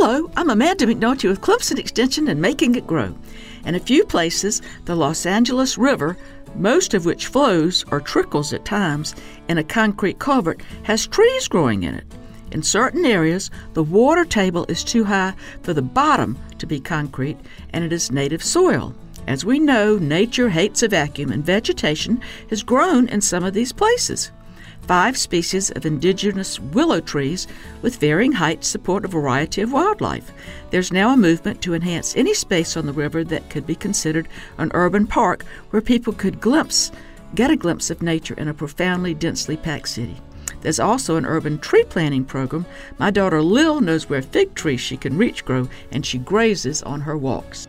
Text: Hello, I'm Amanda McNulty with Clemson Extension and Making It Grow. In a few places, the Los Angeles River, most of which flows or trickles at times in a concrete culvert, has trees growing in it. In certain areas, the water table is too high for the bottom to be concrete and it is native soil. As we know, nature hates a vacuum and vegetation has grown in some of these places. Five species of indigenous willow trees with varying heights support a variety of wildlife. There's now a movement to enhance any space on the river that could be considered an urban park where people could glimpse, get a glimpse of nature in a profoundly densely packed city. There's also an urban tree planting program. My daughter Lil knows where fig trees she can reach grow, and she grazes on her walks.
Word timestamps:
Hello, 0.00 0.30
I'm 0.36 0.48
Amanda 0.48 0.86
McNulty 0.86 1.28
with 1.28 1.40
Clemson 1.40 1.76
Extension 1.76 2.28
and 2.28 2.40
Making 2.40 2.76
It 2.76 2.86
Grow. 2.86 3.16
In 3.64 3.74
a 3.74 3.80
few 3.80 4.04
places, 4.04 4.62
the 4.84 4.94
Los 4.94 5.26
Angeles 5.26 5.76
River, 5.76 6.16
most 6.54 6.94
of 6.94 7.04
which 7.04 7.26
flows 7.26 7.84
or 7.90 8.00
trickles 8.00 8.52
at 8.52 8.64
times 8.64 9.16
in 9.48 9.58
a 9.58 9.64
concrete 9.64 10.20
culvert, 10.20 10.62
has 10.84 11.08
trees 11.08 11.48
growing 11.48 11.82
in 11.82 11.96
it. 11.96 12.04
In 12.52 12.62
certain 12.62 13.04
areas, 13.04 13.50
the 13.72 13.82
water 13.82 14.24
table 14.24 14.66
is 14.68 14.84
too 14.84 15.02
high 15.02 15.34
for 15.64 15.74
the 15.74 15.82
bottom 15.82 16.38
to 16.58 16.66
be 16.66 16.78
concrete 16.78 17.38
and 17.70 17.82
it 17.82 17.92
is 17.92 18.12
native 18.12 18.44
soil. 18.44 18.94
As 19.26 19.44
we 19.44 19.58
know, 19.58 19.98
nature 19.98 20.50
hates 20.50 20.84
a 20.84 20.88
vacuum 20.88 21.32
and 21.32 21.44
vegetation 21.44 22.22
has 22.50 22.62
grown 22.62 23.08
in 23.08 23.20
some 23.20 23.42
of 23.42 23.52
these 23.52 23.72
places. 23.72 24.30
Five 24.82 25.18
species 25.18 25.70
of 25.70 25.84
indigenous 25.84 26.58
willow 26.58 27.00
trees 27.00 27.46
with 27.82 27.96
varying 27.96 28.32
heights 28.32 28.68
support 28.68 29.04
a 29.04 29.08
variety 29.08 29.60
of 29.60 29.72
wildlife. 29.72 30.32
There's 30.70 30.92
now 30.92 31.12
a 31.12 31.16
movement 31.16 31.60
to 31.62 31.74
enhance 31.74 32.16
any 32.16 32.32
space 32.32 32.76
on 32.76 32.86
the 32.86 32.92
river 32.92 33.22
that 33.24 33.50
could 33.50 33.66
be 33.66 33.74
considered 33.74 34.28
an 34.56 34.70
urban 34.72 35.06
park 35.06 35.44
where 35.70 35.82
people 35.82 36.14
could 36.14 36.40
glimpse, 36.40 36.90
get 37.34 37.50
a 37.50 37.56
glimpse 37.56 37.90
of 37.90 38.00
nature 38.00 38.34
in 38.34 38.48
a 38.48 38.54
profoundly 38.54 39.12
densely 39.12 39.56
packed 39.56 39.88
city. 39.88 40.16
There's 40.60 40.80
also 40.80 41.16
an 41.16 41.26
urban 41.26 41.58
tree 41.58 41.84
planting 41.84 42.24
program. 42.24 42.66
My 42.98 43.10
daughter 43.10 43.42
Lil 43.42 43.80
knows 43.80 44.08
where 44.08 44.22
fig 44.22 44.54
trees 44.54 44.80
she 44.80 44.96
can 44.96 45.16
reach 45.16 45.44
grow, 45.44 45.68
and 45.92 46.04
she 46.04 46.18
grazes 46.18 46.82
on 46.82 47.02
her 47.02 47.16
walks. 47.16 47.68